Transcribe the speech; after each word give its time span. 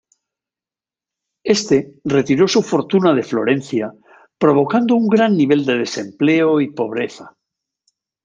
Éste 1.43 1.93
retiró 2.05 2.47
su 2.47 2.63
fortuna 2.63 3.13
de 3.13 3.21
Florencia 3.21 3.93
provocando 4.39 4.95
un 4.95 5.07
gran 5.07 5.37
nivel 5.37 5.63
de 5.63 5.77
desempleo 5.77 6.59
y 6.59 6.71
pobreza. 6.73 7.37